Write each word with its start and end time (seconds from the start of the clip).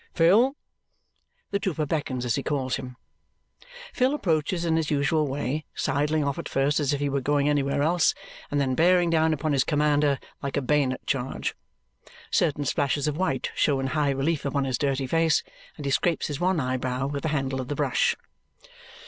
"Phil!" 0.15 0.55
The 1.51 1.59
trooper 1.59 1.85
beckons 1.85 2.25
as 2.25 2.33
he 2.33 2.41
calls 2.41 2.77
him. 2.77 2.97
Phil 3.93 4.15
approaches 4.15 4.65
in 4.65 4.75
his 4.75 4.89
usual 4.89 5.27
way, 5.27 5.63
sidling 5.75 6.23
off 6.23 6.39
at 6.39 6.49
first 6.49 6.79
as 6.79 6.91
if 6.91 6.99
he 6.99 7.07
were 7.07 7.21
going 7.21 7.47
anywhere 7.47 7.83
else 7.83 8.15
and 8.49 8.59
then 8.59 8.73
bearing 8.73 9.11
down 9.11 9.31
upon 9.31 9.53
his 9.53 9.63
commander 9.63 10.17
like 10.41 10.57
a 10.57 10.61
bayonet 10.63 11.05
charge. 11.05 11.53
Certain 12.31 12.65
splashes 12.65 13.07
of 13.07 13.15
white 13.15 13.51
show 13.53 13.79
in 13.79 13.85
high 13.93 14.09
relief 14.09 14.43
upon 14.43 14.63
his 14.63 14.79
dirty 14.79 15.05
face, 15.05 15.43
and 15.77 15.85
he 15.85 15.91
scrapes 15.91 16.25
his 16.25 16.39
one 16.39 16.59
eyebrow 16.59 17.05
with 17.05 17.21
the 17.21 17.29
handle 17.29 17.61
of 17.61 17.67
the 17.67 17.75
brush. 17.75 18.15